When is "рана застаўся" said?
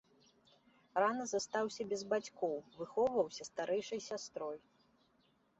1.03-1.87